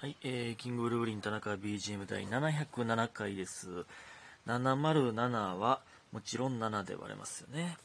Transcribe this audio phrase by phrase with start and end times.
[0.00, 3.84] はい、えー、キングブルーリン田中 BGM 第707回です。
[4.46, 7.76] 707はもちろん7で割れますよね。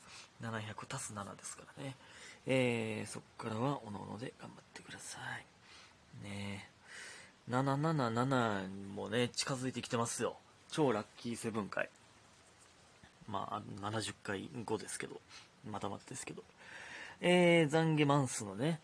[0.41, 1.97] 700足す7ですからね。
[2.47, 5.17] えー、そっからはおのおので頑張ってくださ
[6.21, 6.23] い。
[6.23, 6.69] ね
[7.49, 7.51] え。
[7.51, 10.37] 777もね、近づいてきてますよ。
[10.71, 11.89] 超ラッキーセブン回。
[13.27, 15.19] まあ、70回後ですけど、
[15.69, 16.43] またまたですけど。
[17.19, 18.79] えー、懺悔マンスのね、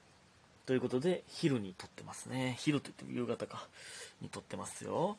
[0.65, 2.55] ということで、昼に撮ってますね。
[2.59, 3.67] 昼と言っても夕方か。
[4.21, 5.17] に撮ってますよ。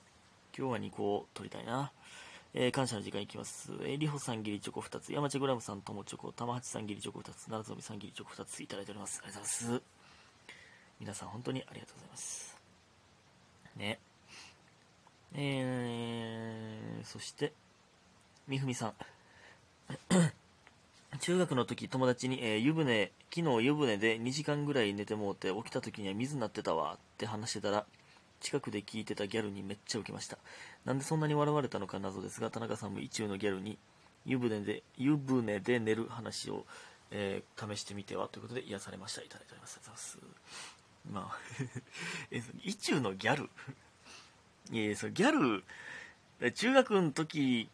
[0.56, 1.92] 今日は2個撮りたいな。
[2.54, 3.72] えー、感謝の時間いきます。
[3.80, 9.20] えー、りほさんギリチョコ2つ、山茶グラムさんともチョコ、玉八さんギリチョコ2つ、奈良ぞさんギリチョコ2ついただいております。
[9.24, 9.82] ありがとうございます。
[11.00, 12.56] 皆さん本当にありがとうございます。
[13.76, 13.98] ね。
[15.34, 17.52] えー、そして、
[18.46, 18.94] みふみさん。
[21.22, 27.86] 中学の時友達に、えー湯船昨日湯船で2時間ぐらい寝てもうて起きた時には水になってたわって話してたら
[28.40, 30.36] 近くで聞いてたギャルにめっちゃウケました。
[30.84, 33.78] なんでそんなに笑われたのか謎ですが田中さんも意中のギャルに
[34.26, 36.66] 湯船で湯船で寝る話を、
[37.12, 39.22] えー試してみてはということで癒されました。
[39.22, 39.78] いただいております。
[39.80, 41.38] ありがとうございますまあ
[42.32, 43.48] えその意中のギャル？
[44.72, 47.68] いやいやそのギャル中学の時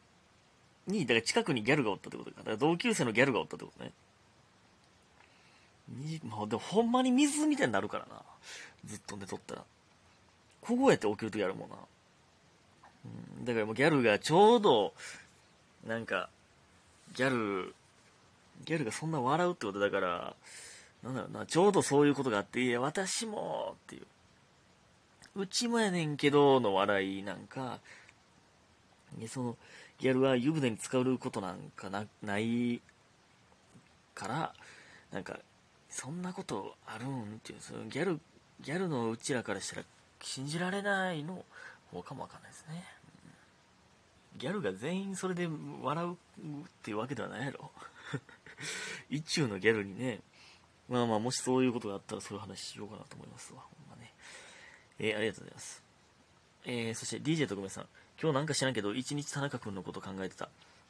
[0.88, 2.38] に、だから近くにギャルがおったってことか。
[2.38, 3.92] だから同級生のギャルがおったってことね。
[5.88, 8.22] にまあ、でもほんまに水みたいになるからな。
[8.84, 9.64] ずっと寝とったら。
[10.60, 11.76] 凍えて起きるときあるもんな。
[13.38, 14.92] うん、だからもうギャルがちょうど、
[15.86, 16.28] なんか、
[17.14, 17.74] ギャル、
[18.64, 20.34] ギャルがそんな笑うってことだから、
[21.02, 24.06] なんだろうな、ちょうどそういうことがあって、いや、私も、っていう。
[25.36, 27.78] うちもやねんけど、の笑いなんか、
[29.28, 29.56] その、
[29.98, 32.80] ギャルは湯船に使うことなんかなない
[34.14, 34.54] から、
[35.12, 35.38] なんか、
[35.90, 37.22] そんなことあるん？
[37.22, 38.20] っていう、そのギャル、
[38.60, 39.82] ギャルのうちらからしたら
[40.20, 41.44] 信じられないの
[41.90, 42.84] 方かもわかんないですね。
[44.36, 45.48] ギャルが全員それで
[45.82, 46.16] 笑うっ
[46.82, 47.70] ていうわけではないやろ。
[49.10, 50.20] 一中のギャルにね、
[50.88, 53.60] まあまあ、もしそういうことがあったらそういう話しようかなと思いますわ。
[53.60, 54.12] ほんまね。
[54.98, 55.82] えーありがとうございます。
[56.64, 57.88] えーそして DJ 特命さん。
[58.20, 60.48] 今日なんか知らんけど、一日田中君のこと考えてた。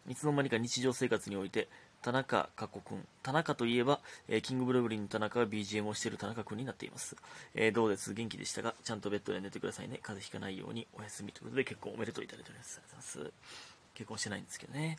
[0.08, 1.68] いつの間にか日常生活において、
[2.00, 3.06] 田中かっこくん。
[3.22, 7.16] 田中といえば、えーキングブルーリンの田中が BGM をしている田中君になっています。
[7.54, 8.14] えーどうです？
[8.14, 9.98] 元気でしたが、ちゃんとベッドで寝てくださいね。
[10.02, 12.80] 風邪ひかないようにお休みということで、結婚おめでとういただいております。
[12.82, 13.58] ありがとうございます。
[13.94, 14.98] 結婚してないんですけどね。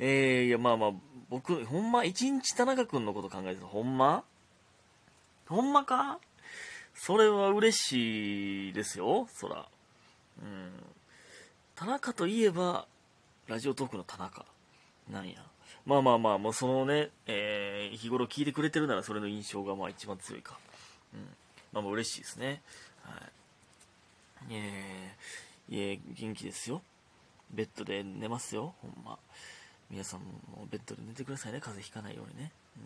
[0.00, 0.90] えー、いや、まあまあ、
[1.28, 3.66] 僕、ほんま、一日田中君のこと考えてた。
[3.66, 4.24] ほんま？
[5.46, 6.18] ほんまか？
[6.94, 9.68] それは嬉しいですよ、そら。
[10.42, 10.72] うん。
[11.80, 12.86] 田中といえば、
[13.48, 14.44] ラジオトークの田中。
[15.10, 15.36] なんや。
[15.86, 20.58] まあまあまあ、もうそのね、えー日頃聞いてくれてるならそれの印象がまあ一番強いか。
[21.14, 21.20] うん。
[21.72, 22.60] まあまあ嬉しいですね。
[23.02, 23.16] は
[24.50, 24.54] い。
[24.54, 26.82] えー、いえ、元気ですよ。
[27.50, 29.18] ベッドで寝ますよ、ほんま。
[29.90, 32.52] 皆さんもベッドで寝てくださいね、風邪ひかないようにね。
[32.76, 32.82] うん。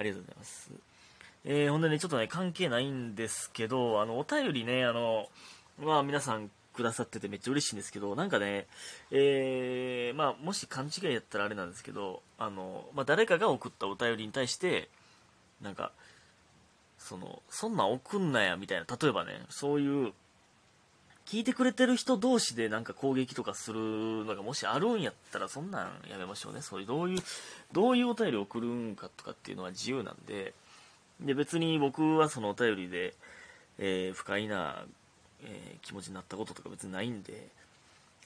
[0.00, 0.70] ありがとうございます。
[1.46, 5.30] えーほんでね、ちょっとね、関係ないんですけど、あの、お便りね、あの、
[5.78, 8.66] まあ皆さんくださっててめっちゃ嬉しいんですけど、なんかね、
[9.10, 14.88] えーまあもし勘違いやったらあれなんですけど、あの、まあ誰かが送ったお便りに対して、
[15.62, 15.92] なんか、
[16.98, 20.12] その、そんなん送んなや、みたいな、例えばね、そういう、
[21.26, 23.78] 聞いてくれてる人同士でなんか攻撃とかする
[24.24, 26.60] のがもしあるんやったら、そんなんやめましょうね。
[26.60, 27.22] そういう、どういう、
[27.72, 30.54] どういうお便り送るんかとかっていうのは自由なんで、
[31.20, 33.14] で、別に僕はそのお便りで、
[33.78, 34.84] えー不快な、
[35.44, 37.48] えー気持ちになったこととか別にないんで、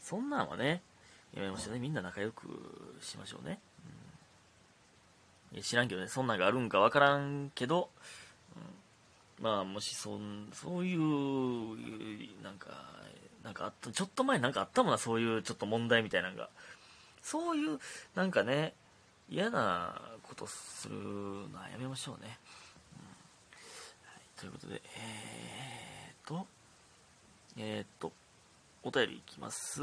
[0.03, 0.83] そんなんはね、
[1.35, 1.81] やめましょうね。
[1.81, 2.49] みんな仲良く
[3.01, 3.61] しましょうね。
[5.53, 7.89] うん知らんけどね、そんなんがあるんかわからんけど、
[8.57, 12.71] うんまあ、もしそん、そういう、なんか、
[13.45, 16.49] なんかあった、ちょっと前なんかあったもんな、そういうちょっと問題みたいなのが。
[17.23, 17.79] そういう、
[18.15, 18.75] なんかね、
[19.29, 22.39] 嫌なことするのはやめましょうね。
[24.05, 26.47] はい、ということで、えーっと、
[27.57, 28.13] えーっと、
[28.83, 29.81] お便りいきます。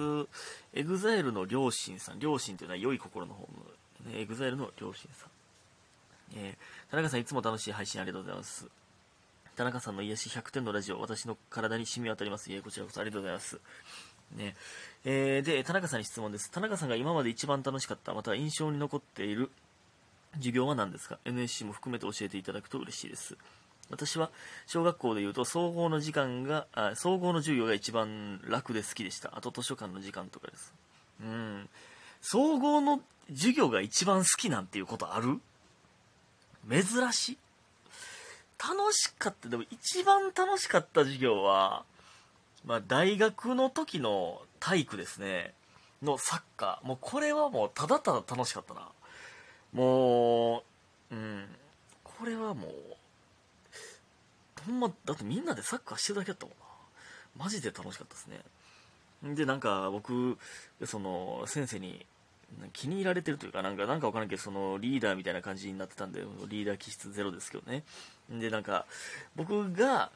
[0.74, 2.20] エグザイルの良心さん。
[2.20, 3.48] 良心というのは良い心の方
[4.06, 5.30] の、ね、エグザイルの良心さん。
[6.36, 8.68] えー田中さんいつも楽しい配信ありがとうございます。
[9.56, 12.52] 田中さんの癒し100点のラジオ、私の体に染み渡ります。
[12.52, 13.62] いえ、こちらこそありがとうございます。
[14.36, 14.56] ね。
[15.06, 16.52] えーで、田中さんに質問です。
[16.52, 19.50] 田中さんが今まで一番楽しかった、または印象に残っている
[20.36, 23.38] 授業は何ですか ?NSC も含めて教えていただくと嬉しいです。
[23.92, 24.32] 私は
[24.66, 26.66] 小学校でいうと総合の時間が
[26.96, 30.74] 総合の授業が一番楽で好きでしたあと図書館の時間とかです
[31.22, 31.70] うん
[32.22, 35.40] 総合の授業が一番好きなんていうことある？
[36.70, 37.38] 珍しい
[38.60, 41.84] 楽しかった、でも一番楽しかった授業は、
[42.64, 45.56] まあ、大学の時の体育ですね。
[46.04, 46.88] のサッカー。
[46.88, 48.88] もうこれはもうただただ楽しかったな。
[49.74, 50.64] も
[51.12, 51.46] う、うん。
[52.04, 52.72] これはもう、
[54.66, 56.66] ほんま、だってみんなでサッカーしてるだけだったもんな。
[57.46, 59.36] マジで楽しかったですね。
[59.36, 60.38] で、なんか僕、
[60.86, 62.06] その、先生に
[62.74, 67.84] 気に入られてるというか、なんか、なんかわからんけど、そのリーダーみたいな感じになってたんで、リーダー気質ゼロですけどね。
[68.30, 68.86] で、なんか、
[69.36, 70.12] 僕が、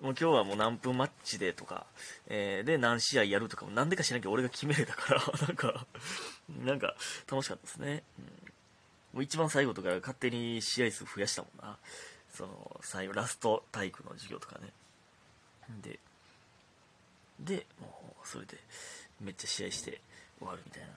[0.00, 1.84] もう今日はもう何分マッチでとか、
[2.28, 5.86] えー、で何試合やるとかもなんでか知らんけど俺が決めれたから、 なんか、
[6.64, 6.94] なんか
[7.28, 8.04] 楽しかったですね。
[8.18, 8.24] うん、
[9.14, 11.78] もう一番最後とか勝手に試合数増やしたもんな。
[12.32, 14.72] その、最後、ラスト体育の授業とかね。
[15.82, 15.98] で、
[17.40, 18.58] で、もうそれで
[19.20, 20.00] めっちゃ試合して
[20.38, 20.88] 終わるみたいな。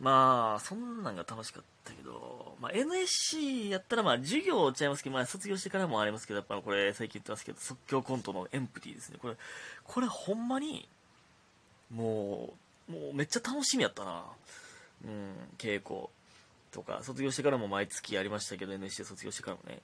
[0.00, 9.18] まあ、そんなんが楽しかったけど、まあ、NSC やったら、まあ、授業ちゃいますけど、まあ、卒業してからもありますけど、やっぱこれ、最近言ってますけど、即興コントのエンプティですね。
[9.20, 9.36] これ、
[9.84, 10.88] これほんまに、
[11.90, 12.54] も
[12.88, 14.24] う、もうめっちゃ楽しみやったな。
[15.04, 16.08] うん、稽古
[16.72, 19.80] とか、卒業してからも毎月やりましたけど、NSC 卒業してからもね。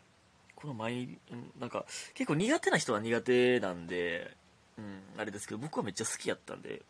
[0.61, 1.19] この毎、
[1.59, 4.37] なんか、結構苦手な人は苦手なんで、
[4.79, 6.83] うん、あれですけど、僕はめっちゃ好きやったんで、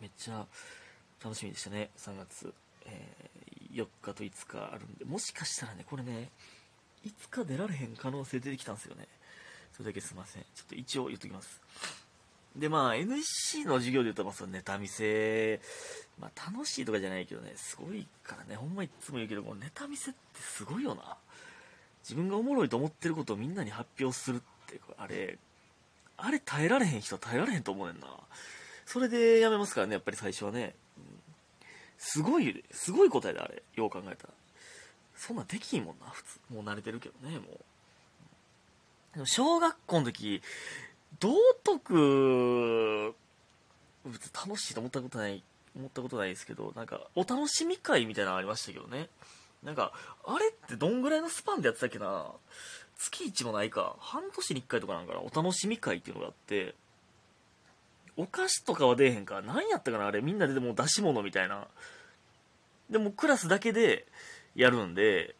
[0.00, 0.46] めっちゃ、
[1.22, 2.54] 楽しみでしたね、3月、
[2.86, 6.30] えー、4日と5日あるんで、もしかしたらね、これね、
[7.04, 9.08] 5日出られへん可能性出てきたんですよね。
[9.72, 10.42] それだけすいません。
[10.54, 11.60] ちょっと一応言っときます。
[12.56, 15.60] で、まあ、NSC の授業で言うと、まあ、そのネタ見せ、
[16.18, 21.16] まあ、楽しいとかじゃないけどね、すごいからね、ほんまいつも言うけど、このネタ見せってすごいよな。
[22.02, 25.38] 自分がおもろいと思ってることをみんなに発表するって、あれ、
[26.16, 28.08] あれ耐えられへん人は耐えられへんと思うねんな。
[28.86, 30.74] それでやめますからね、やっぱり最初はね。
[30.96, 31.18] うん
[31.98, 33.62] すごい、すごい答えだ、あれ。
[33.74, 34.32] よう考えたら。
[35.16, 36.38] そんなできひんもんな、普通。
[36.54, 37.58] もう慣れてるけどね、もう。
[39.14, 40.40] でも小学校の時、
[41.18, 41.34] 道
[41.64, 43.14] 徳
[44.06, 45.42] 別に、楽しいと思ったことない、
[45.76, 49.08] 思ったことないですけど、なんか、お楽しみ会みたいなのありましたけどね。
[49.62, 49.92] なんか、
[50.24, 52.26] あれってどんぐらいのスパンでやってたっけな？
[52.96, 53.96] 月1もないか。
[53.98, 55.20] 半年に1回とかなんかな？
[55.20, 56.74] お楽しみ会っていうのがあって、
[58.16, 59.42] お菓子とかは出えへんか。
[59.42, 60.06] 何やったかな？
[60.06, 60.20] あれ。
[60.20, 61.66] みんなででも出し物みたいな。
[62.90, 64.06] でもクラスだけで
[64.54, 65.34] やるんで、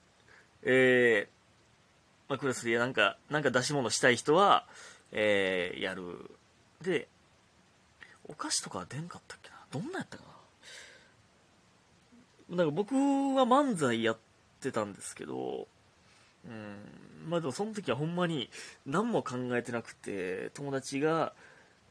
[0.63, 4.67] えー、まあ、クラスでなんか、なんか出し物したい人は、
[5.13, 6.31] えー、やる。
[6.83, 7.09] で、
[8.29, 9.57] お菓子とかは出んかったっけな？
[9.71, 10.38] どんなやったかな？
[12.49, 14.19] なんか僕は漫才やっ
[14.61, 15.69] てたんですけど、
[16.47, 18.49] うん、まあでもその時はほんまに
[18.87, 21.33] 何も考えてなくて、友達が、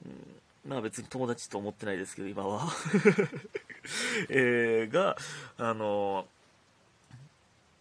[0.06, 2.68] うん、まあ別に友達と思ってないですけど、今は
[4.30, 5.15] えー、が、
[5.57, 6.27] あの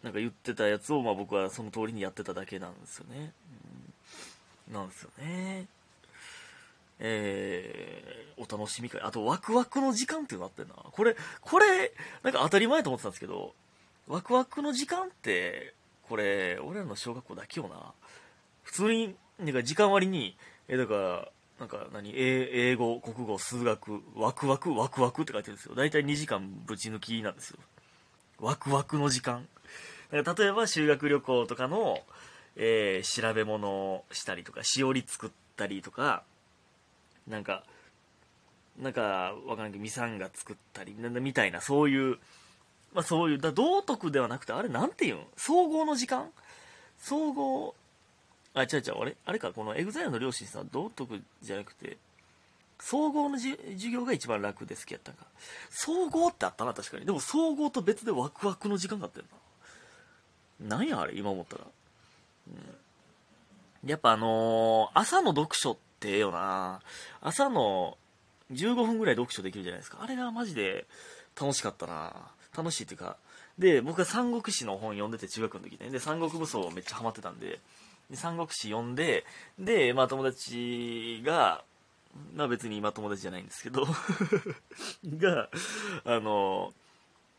[0.02, 3.32] なんか言ってたやつを、まあ僕はその通りにやってただけなんですよね。
[4.68, 5.66] うん、なんですよね。
[6.98, 9.00] えー、お楽しみ会。
[9.02, 10.74] あと、ワクワクの時間っていうのあってんな。
[10.74, 13.54] これ、これ、なんか当たり前と思ってたんですけど、
[14.08, 15.74] ワクワクの時間って、
[16.08, 17.92] これ、俺らの小学校だけよな。
[18.62, 20.36] 普通に、なんか時間割に、
[20.68, 21.28] え、だから、
[21.58, 25.74] なんか何英語、国語、数学、ワクワク、ワクワクって書いてるんですよ。
[25.74, 27.58] だいたい2時間ぶち抜きなんですよ。
[28.38, 29.48] ワクワクの時間。
[30.12, 32.00] 例えば修学旅行とかの、
[32.56, 36.24] えー、調べ物をしたりとか、しおり作ったりとか、
[37.28, 37.64] なんか、
[38.78, 42.18] なんか、わからんけど、ミサンが作ったり、なんだみたいな、そういう、
[42.92, 45.26] まあそういう、だ道徳ではなくて、あれなんていうん？
[45.36, 46.30] 総合の時間？
[46.98, 47.74] 総合
[48.54, 49.16] あ、違う違う、あれ？
[49.26, 51.96] あれか、このエグザイルの良心さん、道徳じゃなくて、
[52.78, 53.56] 総合の授
[53.90, 55.24] 業が一番楽で好きやったんか。
[55.70, 57.06] 総合ってあったな、確かに。
[57.06, 59.24] でも総合と別でワクワクの時間があったよ
[60.68, 60.76] な。
[60.76, 61.64] なんやあれ、今思ったら。
[62.48, 62.50] う
[63.86, 66.80] ん、やっぱあのー、朝の読書ってええよな。
[67.20, 67.98] 朝の
[68.52, 69.98] 15分ぐらい読書できるじゃないですか。
[70.00, 70.86] あれがマジで
[71.38, 72.14] 楽しかったな。
[72.56, 73.16] 楽しいっていうか。
[73.58, 75.90] で、僕は三国志の本読んでて中学の時ね。
[75.90, 77.58] で、三国武装めっちゃハマってたんで、
[78.08, 79.24] で三国志読んで、
[79.58, 81.64] で、まあ友達が、
[82.34, 83.84] まあ別に今友達じゃないんですけど
[85.18, 85.50] が、
[86.04, 86.72] あの、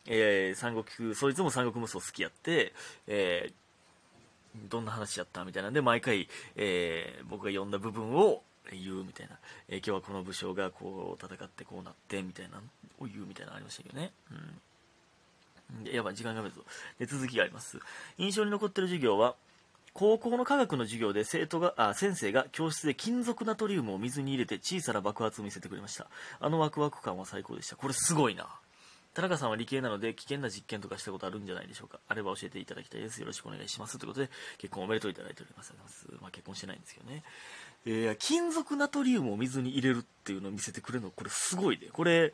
[0.06, 2.74] えー、三国、そいつも三国無双好きやって、
[3.08, 8.44] えー、どんな話やったみたいなんで、毎回、えー、僕が読んだ部分を
[8.76, 9.38] 言うみたいな、
[9.70, 12.58] えー、今日はこの武将がこう戦ってこうなってみたいな
[13.00, 14.12] を言うみたいなのありましたけどね。
[14.32, 15.84] うん。
[15.84, 16.62] でやばい、時間がめるぞ。
[17.00, 17.80] で、続きがあります。
[18.18, 19.36] 印象に残ってる授業は、
[19.94, 26.06] 高校の科学の授業で生徒があ先生が教室で金属ナトリウムを水に入れて小さな爆発を見せてくれました
[26.40, 28.48] あのワクワク感は最高でしたこれすごいな
[29.18, 33.20] 田中さんは理系なので危険な実験とかしたことあるんじゃないでしょうかあれば教えていただきたいです。
[33.20, 33.98] よろしくお願いします。
[33.98, 35.74] ということで、結婚おめでとういただいております。
[36.22, 37.24] まあ、結婚してないんですけどね。
[37.90, 41.88] えー、金属ナトリウムを水に入れるっていうのを見せてくれるの、これすごいで。
[41.88, 42.34] これ、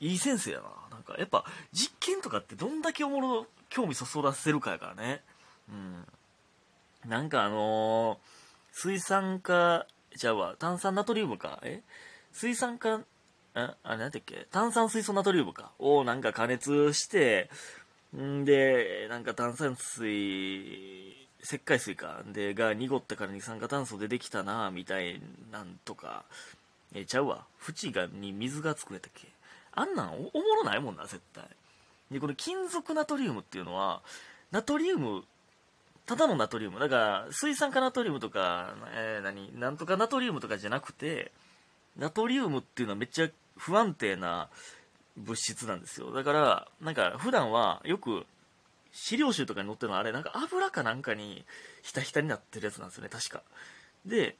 [0.00, 0.64] いい先生やな。
[0.90, 5.22] なんか、やっぱ、実験とかってどんだけおもろ、興味そそらせるかやからね。
[5.68, 6.06] うん。
[7.06, 8.18] なんかあのー、
[8.72, 11.60] 水酸化、じゃあわ、炭酸ナトリウムか？
[11.62, 11.82] え？
[12.32, 13.00] 水酸化
[13.54, 14.46] ああれなんだっけ？
[14.50, 15.72] 炭酸水素ナトリウムか？
[15.78, 17.50] をなんか加熱して
[18.16, 22.22] んでなんか炭酸水石灰水か。
[22.26, 25.20] でが濁ったから二酸化炭素でできたなみたい
[25.52, 26.24] なんとか。
[26.94, 27.44] えちゃうわ。
[27.68, 29.28] 縁がに水が作れたっけ。
[29.72, 31.44] あんなんおもろないもんな絶対。
[32.10, 34.02] でこの金属ナトリウムっていうのは
[34.50, 35.22] ナトリウム
[36.06, 36.80] ただのナトリウム。
[36.80, 41.30] だから水酸化ナトリウムとか、えー、何なんとかナトリウムとかじゃなくて
[41.96, 44.48] ナトリウムっていうのはめっちゃ不安定な
[45.16, 46.12] 物質なんですよ。
[46.12, 48.26] だからなんか普段はよく
[48.92, 51.44] 資料集とかに載ってるのはあれなんか油かなんかに
[51.82, 53.42] ひたひたになってるやつなんですよね確か。
[54.06, 54.36] で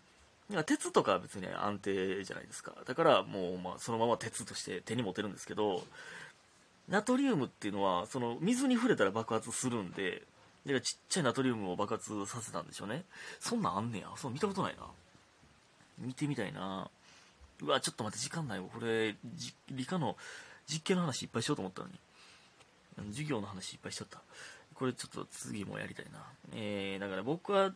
[0.66, 2.72] 鉄とかは別に安定じゃないですか。
[2.86, 5.84] だからもうまあそのまま鉄として手に持てるんですけど
[6.88, 10.22] ナトリウムっていうのはその水に触れたら爆発するんで
[10.66, 13.04] だからちっちゃいナトリウムを爆発させたんでしょうね。
[13.38, 14.08] そんなんあんねや。
[14.16, 14.82] そう見たことないな。
[15.98, 16.90] 見てみたいな。
[17.62, 18.66] うわ、ちょっと待って、時間ないわ。
[18.72, 19.14] これ、
[19.70, 20.16] 理科の
[20.66, 21.94] 実験の話いっぱいしようと思ったのに。
[23.08, 24.20] 授業の話いっぱいしちゃった。
[24.74, 26.24] これちょっと次もやりたいな。
[26.54, 27.72] えー、だから僕は、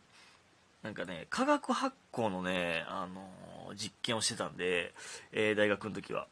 [0.83, 4.93] なんかね、化学発酵のね、あのー、実験をしてたんで、
[5.31, 6.27] えー、大学の時は。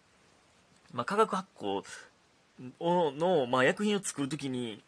[0.93, 1.83] まあ、化学発酵
[2.79, 4.83] をの、まあ、薬品を作るときに、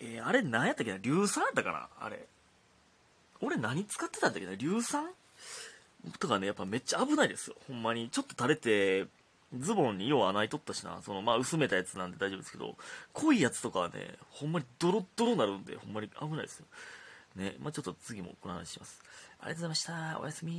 [0.00, 0.98] えー、あれ何やったっけな？
[0.98, 1.88] 硫酸やったかな？
[2.00, 2.24] あれ。
[3.40, 4.52] 俺何使ってたんだっけな？
[4.52, 5.08] 硫酸？
[6.18, 7.56] とかね、やっぱめっちゃ危ないですよ。
[7.66, 8.10] ほんまに。
[8.10, 9.08] ちょっと垂れて、
[9.58, 11.00] ズボンによう穴開いとったしな。
[11.02, 12.76] その、まあ薄めたやつなんで大丈夫ですけど、
[13.12, 16.66] 濃いやつとかはね、ほんまにドロッドロなるんで、ほんまに危ないですよ。
[17.36, 17.56] ね。
[17.58, 19.02] まあちょっと次もこの話します。
[19.40, 20.20] ありがとうございました。
[20.20, 20.52] おやすみ。